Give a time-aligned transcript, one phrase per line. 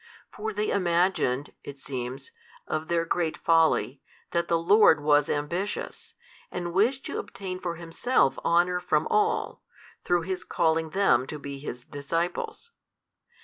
[0.31, 2.31] For they imagined (it seems)
[2.65, 6.15] of their great folly that the Lord was ambitious,
[6.49, 9.61] and wished to obtain for Himself honour from all,
[10.03, 12.71] through His calling them to be His disciples.